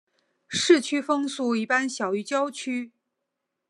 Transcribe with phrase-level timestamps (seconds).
[0.47, 2.91] 市区风速一般小于郊区。